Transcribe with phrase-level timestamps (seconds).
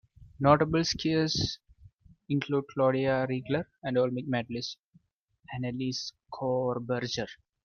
[0.39, 1.59] Notable skiers
[2.27, 4.77] include Claudia Riegler and Olympic medallist
[5.53, 7.27] Annelise Coberger.